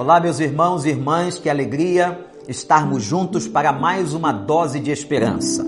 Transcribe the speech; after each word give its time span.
Olá, 0.00 0.18
meus 0.18 0.40
irmãos 0.40 0.86
e 0.86 0.88
irmãs, 0.88 1.38
que 1.38 1.50
alegria 1.50 2.26
estarmos 2.48 3.02
juntos 3.02 3.46
para 3.46 3.70
mais 3.70 4.14
uma 4.14 4.32
dose 4.32 4.80
de 4.80 4.90
esperança. 4.90 5.62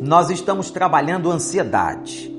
Nós 0.00 0.30
estamos 0.30 0.70
trabalhando 0.70 1.28
ansiedade, 1.28 2.32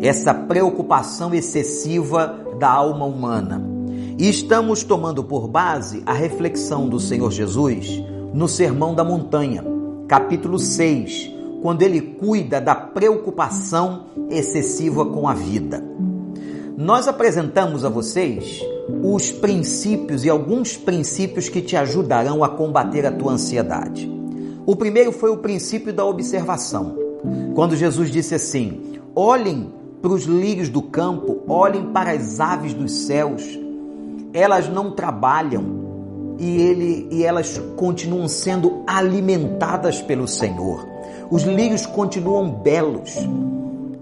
essa 0.00 0.32
preocupação 0.32 1.34
excessiva 1.34 2.38
da 2.56 2.70
alma 2.70 3.04
humana. 3.04 3.60
E 4.16 4.28
estamos 4.28 4.84
tomando 4.84 5.24
por 5.24 5.48
base 5.48 6.04
a 6.06 6.12
reflexão 6.12 6.88
do 6.88 7.00
Senhor 7.00 7.32
Jesus 7.32 8.00
no 8.32 8.46
Sermão 8.46 8.94
da 8.94 9.02
Montanha, 9.02 9.64
capítulo 10.06 10.56
6, 10.56 11.32
quando 11.62 11.82
ele 11.82 12.00
cuida 12.00 12.60
da 12.60 12.76
preocupação 12.76 14.04
excessiva 14.30 15.04
com 15.04 15.28
a 15.28 15.34
vida. 15.34 15.82
Nós 16.76 17.08
apresentamos 17.08 17.86
a 17.86 17.88
vocês 17.88 18.62
os 19.02 19.32
princípios 19.32 20.26
e 20.26 20.28
alguns 20.28 20.76
princípios 20.76 21.48
que 21.48 21.62
te 21.62 21.74
ajudarão 21.74 22.44
a 22.44 22.50
combater 22.50 23.06
a 23.06 23.10
tua 23.10 23.32
ansiedade. 23.32 24.06
O 24.66 24.76
primeiro 24.76 25.10
foi 25.10 25.30
o 25.30 25.38
princípio 25.38 25.90
da 25.90 26.04
observação. 26.04 26.94
Quando 27.54 27.74
Jesus 27.74 28.10
disse 28.10 28.34
assim: 28.34 29.00
olhem 29.14 29.72
para 30.02 30.12
os 30.12 30.24
lírios 30.24 30.68
do 30.68 30.82
campo, 30.82 31.38
olhem 31.48 31.86
para 31.92 32.10
as 32.10 32.40
aves 32.40 32.74
dos 32.74 32.92
céus, 32.92 33.58
elas 34.34 34.68
não 34.68 34.90
trabalham 34.90 36.36
e, 36.38 36.60
ele, 36.60 37.08
e 37.10 37.24
elas 37.24 37.58
continuam 37.76 38.28
sendo 38.28 38.82
alimentadas 38.86 40.02
pelo 40.02 40.28
Senhor. 40.28 40.86
Os 41.30 41.42
lírios 41.42 41.86
continuam 41.86 42.50
belos. 42.50 43.16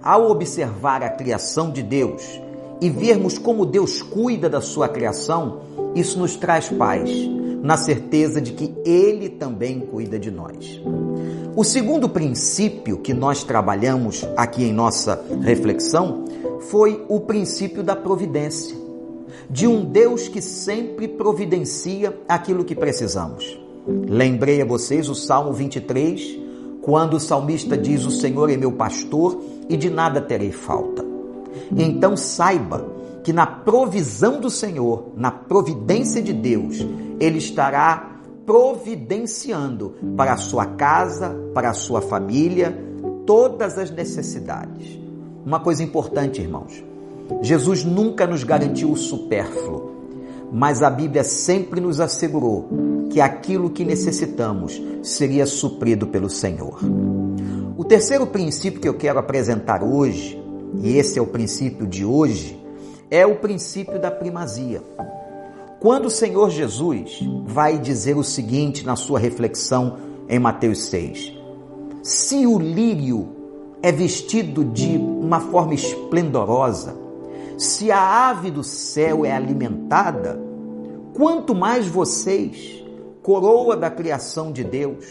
Ao 0.03 0.29
observar 0.29 1.03
a 1.03 1.09
criação 1.09 1.71
de 1.71 1.83
Deus, 1.83 2.43
e 2.85 2.91
vermos 2.91 3.39
como 3.39 3.65
Deus 3.65 4.03
cuida 4.03 4.47
da 4.47 4.61
sua 4.61 4.87
criação, 4.87 5.61
isso 5.95 6.19
nos 6.19 6.37
traz 6.37 6.69
paz, 6.69 7.11
na 7.63 7.79
certeza 7.79 8.43
de 8.43 8.53
que 8.53 8.75
Ele 8.85 9.31
também 9.31 9.81
cuida 9.81 10.19
de 10.19 10.31
nós. 10.31 10.83
O 11.57 11.65
segundo 11.65 12.11
princípio 12.11 12.99
que 12.99 13.15
nós 13.15 13.43
trabalhamos 13.43 14.29
aqui 14.37 14.65
em 14.65 14.73
nossa 14.75 15.25
reflexão 15.41 16.27
foi 16.69 17.03
o 17.09 17.21
princípio 17.21 17.83
da 17.83 17.97
providência, 17.97 18.77
de 19.49 19.67
um 19.67 19.83
Deus 19.83 20.29
que 20.29 20.43
sempre 20.43 21.09
providencia 21.09 22.15
aquilo 22.29 22.67
que 22.67 22.75
precisamos. 22.75 23.59
Lembrei 24.07 24.61
a 24.61 24.67
vocês 24.67 25.09
o 25.09 25.15
Salmo 25.15 25.55
23, 25.55 26.39
quando 26.83 27.15
o 27.15 27.21
salmista 27.21 27.79
diz: 27.79 28.05
O 28.05 28.11
Senhor 28.11 28.51
é 28.51 28.59
meu 28.59 28.73
pastor 28.73 29.43
e 29.71 29.77
de 29.77 29.89
nada 29.89 30.21
terei 30.21 30.53
falta. 30.53 31.04
Então 31.77 32.17
saiba 32.17 32.87
que 33.23 33.33
na 33.33 33.47
provisão 33.47 34.41
do 34.41 34.51
Senhor, 34.51 35.13
na 35.17 35.31
providência 35.31 36.23
de 36.23 36.33
Deus, 36.33 36.87
Ele 37.19 37.39
estará 37.39 38.21
providenciando 38.45 39.95
para 40.17 40.35
a 40.35 40.37
sua 40.37 40.67
casa, 40.67 41.35
para 41.55 41.71
a 41.71 41.75
sua 41.75 42.03
família, 42.03 42.77
todas 43.27 43.79
as 43.79 43.91
necessidades. 43.91 44.99
Uma 45.45 45.61
coisa 45.61 45.83
importante, 45.83 46.43
irmãos: 46.43 46.85
Jesus 47.41 47.85
nunca 47.85 48.27
nos 48.27 48.45
garantiu 48.45 48.93
o 48.93 48.97
supérfluo, 48.97 49.93
mas 50.53 50.83
a 50.83 50.91
Bíblia 50.91 51.25
sempre 51.25 51.81
nos 51.81 52.01
assegurou 52.01 52.69
que 53.11 53.21
aquilo 53.21 53.71
que 53.71 53.85
necessitamos 53.85 54.81
seria 55.03 55.47
suprido 55.47 56.07
pelo 56.07 56.29
Senhor. 56.29 56.81
O 57.77 57.85
terceiro 57.85 58.27
princípio 58.27 58.81
que 58.81 58.89
eu 58.89 58.95
quero 58.95 59.19
apresentar 59.19 59.83
hoje 59.83 60.44
e 60.83 60.97
esse 60.97 61.19
é 61.19 61.23
o 61.23 61.27
princípio 61.27 61.87
de 61.87 62.05
hoje, 62.05 62.61
é 63.11 63.27
o 63.27 63.37
princípio 63.37 63.99
da 63.99 64.11
primazia. 64.11 64.83
Quando 65.81 66.07
o 66.07 66.11
Senhor 66.11 66.51
Jesus 66.51 67.21
vai 67.47 67.79
dizer 67.79 68.17
o 68.17 68.25
seguinte 68.25 68.85
na 68.85 68.97
sua 68.97 69.19
reflexão 69.19 69.99
em 70.29 70.39
Mateus 70.39 70.85
6: 70.85 71.33
Se 72.03 72.47
o 72.47 72.59
lírio 72.59 73.29
é 73.83 73.93
vestido 73.93 74.65
de 74.65 74.97
uma 74.97 75.41
forma 75.41 75.75
esplendorosa, 75.75 76.97
se 77.59 77.93
a 77.93 78.31
ave 78.31 78.51
do 78.51 78.65
céu 78.65 79.25
é 79.25 79.33
alimentada, 79.33 80.41
quanto 81.15 81.55
mais 81.55 81.87
vocês, 81.87 82.83
coroa 83.23 83.77
da 83.77 83.91
criação 83.91 84.51
de 84.51 84.65
Deus, 84.65 85.05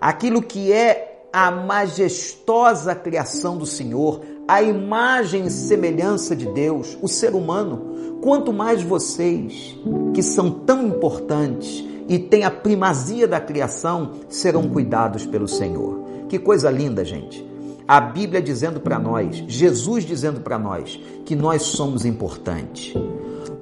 aquilo 0.00 0.40
que 0.40 0.72
é 0.72 1.26
a 1.32 1.50
majestosa 1.50 2.94
criação 2.94 3.56
do 3.56 3.66
Senhor, 3.66 4.20
a 4.50 4.60
imagem 4.60 5.46
e 5.46 5.50
semelhança 5.50 6.34
de 6.34 6.44
Deus, 6.46 6.98
o 7.00 7.06
ser 7.06 7.36
humano, 7.36 8.18
quanto 8.20 8.52
mais 8.52 8.82
vocês, 8.82 9.78
que 10.12 10.24
são 10.24 10.50
tão 10.50 10.88
importantes 10.88 11.84
e 12.08 12.18
têm 12.18 12.42
a 12.42 12.50
primazia 12.50 13.28
da 13.28 13.38
criação, 13.38 14.10
serão 14.28 14.68
cuidados 14.68 15.24
pelo 15.24 15.46
Senhor. 15.46 16.00
Que 16.28 16.36
coisa 16.36 16.68
linda, 16.68 17.04
gente. 17.04 17.48
A 17.86 18.00
Bíblia 18.00 18.42
dizendo 18.42 18.80
para 18.80 18.98
nós, 18.98 19.36
Jesus 19.46 20.04
dizendo 20.04 20.40
para 20.40 20.58
nós, 20.58 21.00
que 21.24 21.36
nós 21.36 21.62
somos 21.62 22.04
importantes. 22.04 22.92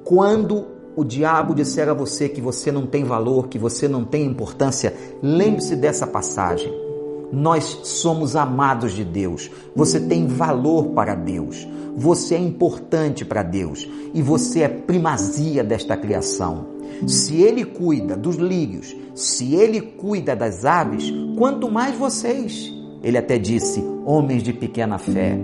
Quando 0.03 0.65
o 0.95 1.03
diabo 1.03 1.53
disser 1.53 1.87
a 1.87 1.93
você 1.93 2.27
que 2.27 2.41
você 2.41 2.71
não 2.71 2.87
tem 2.87 3.03
valor, 3.03 3.47
que 3.47 3.59
você 3.59 3.87
não 3.87 4.03
tem 4.03 4.25
importância, 4.25 4.95
lembre-se 5.21 5.75
dessa 5.75 6.07
passagem. 6.07 6.88
Nós 7.31 7.81
somos 7.83 8.35
amados 8.35 8.93
de 8.93 9.03
Deus. 9.03 9.49
Você 9.75 9.99
tem 9.99 10.27
valor 10.27 10.87
para 10.89 11.15
Deus. 11.15 11.67
Você 11.95 12.35
é 12.35 12.39
importante 12.39 13.25
para 13.25 13.43
Deus 13.43 13.87
e 14.13 14.21
você 14.21 14.61
é 14.61 14.67
primazia 14.67 15.63
desta 15.63 15.97
criação. 15.97 16.67
Se 17.07 17.41
ele 17.41 17.65
cuida 17.65 18.15
dos 18.15 18.35
lírios, 18.35 18.95
se 19.13 19.55
ele 19.55 19.81
cuida 19.81 20.35
das 20.35 20.65
aves, 20.65 21.11
quanto 21.37 21.69
mais 21.69 21.95
vocês. 21.97 22.73
Ele 23.03 23.17
até 23.17 23.37
disse: 23.37 23.83
homens 24.05 24.43
de 24.43 24.53
pequena 24.53 24.97
fé. 24.97 25.37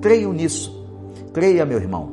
Creio 0.00 0.32
nisso. 0.32 0.86
Creia, 1.32 1.64
meu 1.64 1.78
irmão. 1.78 2.10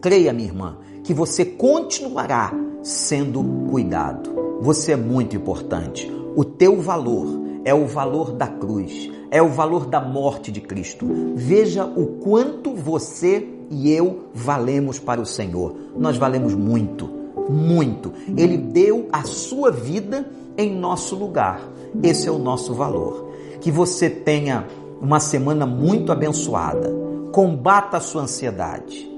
Creia, 0.00 0.32
minha 0.32 0.48
irmã, 0.48 0.76
que 1.02 1.14
você 1.14 1.44
continuará 1.44 2.52
sendo 2.82 3.42
cuidado. 3.70 4.30
Você 4.60 4.92
é 4.92 4.96
muito 4.96 5.36
importante. 5.36 6.10
O 6.36 6.44
teu 6.44 6.80
valor 6.80 7.35
é 7.66 7.74
o 7.74 7.84
valor 7.84 8.30
da 8.30 8.46
cruz, 8.46 9.10
é 9.28 9.42
o 9.42 9.48
valor 9.48 9.86
da 9.86 10.00
morte 10.00 10.52
de 10.52 10.60
Cristo. 10.60 11.04
Veja 11.34 11.84
o 11.84 12.06
quanto 12.22 12.72
você 12.72 13.44
e 13.68 13.90
eu 13.90 14.26
valemos 14.32 15.00
para 15.00 15.20
o 15.20 15.26
Senhor. 15.26 15.74
Nós 15.98 16.16
valemos 16.16 16.54
muito, 16.54 17.10
muito. 17.48 18.12
Ele 18.36 18.56
deu 18.56 19.08
a 19.12 19.24
sua 19.24 19.72
vida 19.72 20.30
em 20.56 20.78
nosso 20.78 21.16
lugar. 21.16 21.60
Esse 22.04 22.28
é 22.28 22.30
o 22.30 22.38
nosso 22.38 22.72
valor. 22.72 23.32
Que 23.60 23.72
você 23.72 24.08
tenha 24.08 24.64
uma 25.02 25.18
semana 25.18 25.66
muito 25.66 26.12
abençoada. 26.12 26.94
Combata 27.32 27.96
a 27.96 28.00
sua 28.00 28.22
ansiedade, 28.22 29.10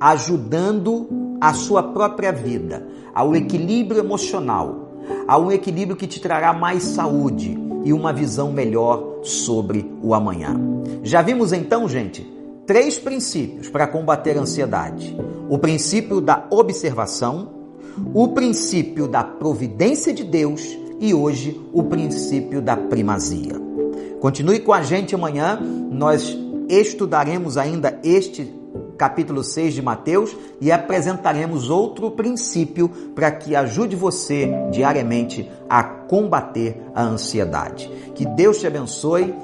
ajudando 0.00 1.06
a 1.40 1.54
sua 1.54 1.80
própria 1.80 2.32
vida 2.32 2.84
ao 3.14 3.36
equilíbrio 3.36 4.00
emocional, 4.00 4.88
a 5.28 5.38
um 5.38 5.52
equilíbrio 5.52 5.96
que 5.96 6.08
te 6.08 6.20
trará 6.20 6.52
mais 6.52 6.82
saúde, 6.82 7.56
e 7.84 7.92
uma 7.92 8.12
visão 8.12 8.50
melhor 8.50 9.20
sobre 9.22 9.90
o 10.02 10.14
amanhã. 10.14 10.58
Já 11.02 11.22
vimos 11.22 11.52
então, 11.52 11.88
gente, 11.88 12.26
três 12.66 12.98
princípios 12.98 13.68
para 13.68 13.86
combater 13.86 14.36
a 14.36 14.40
ansiedade: 14.40 15.16
o 15.48 15.58
princípio 15.58 16.20
da 16.20 16.46
observação, 16.50 17.50
o 18.12 18.28
princípio 18.28 19.06
da 19.06 19.22
providência 19.22 20.12
de 20.12 20.24
Deus 20.24 20.76
e 20.98 21.12
hoje 21.12 21.60
o 21.72 21.82
princípio 21.82 22.62
da 22.62 22.76
primazia. 22.76 23.60
Continue 24.20 24.60
com 24.60 24.72
a 24.72 24.82
gente 24.82 25.14
amanhã, 25.14 25.60
nós 25.90 26.36
estudaremos 26.68 27.58
ainda 27.58 27.98
este 28.02 28.50
capítulo 29.04 29.44
6 29.44 29.74
de 29.74 29.82
Mateus 29.82 30.34
e 30.58 30.72
apresentaremos 30.72 31.68
outro 31.68 32.10
princípio 32.10 32.88
para 33.14 33.30
que 33.30 33.54
ajude 33.54 33.94
você 33.94 34.50
diariamente 34.72 35.50
a 35.68 35.84
combater 35.84 36.80
a 36.94 37.02
ansiedade. 37.02 37.90
Que 38.14 38.24
Deus 38.24 38.60
te 38.60 38.66
abençoe, 38.66 39.34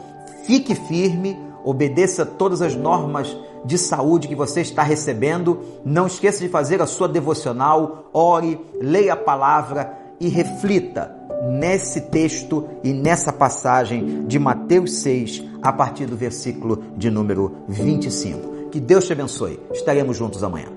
fique 0.47 0.75
firme, 0.75 1.39
obedeça 1.63 2.25
todas 2.25 2.63
as 2.63 2.75
normas 2.75 3.37
de 3.63 3.77
saúde 3.77 4.29
que 4.29 4.35
você 4.35 4.63
está 4.63 4.83
recebendo. 4.83 5.61
Não 5.85 6.07
esqueça 6.07 6.41
de 6.41 6.49
fazer 6.49 6.81
a 6.81 6.87
sua 6.87 7.07
devocional, 7.07 8.09
ore, 8.15 8.59
leia 8.81 9.13
a 9.13 9.17
palavra 9.17 9.93
e 10.19 10.29
reflita 10.29 11.15
nesse 11.51 12.01
texto 12.01 12.67
e 12.83 12.95
nessa 12.95 13.31
passagem 13.31 14.25
de 14.27 14.39
Mateus 14.39 15.01
6, 15.01 15.45
a 15.61 15.71
partir 15.71 16.07
do 16.07 16.17
versículo 16.17 16.83
de 16.97 17.11
número 17.11 17.59
25. 17.69 18.60
Que 18.71 18.81
Deus 18.81 19.07
te 19.07 19.13
abençoe. 19.13 19.59
Estaremos 19.73 20.17
juntos 20.17 20.43
amanhã. 20.45 20.69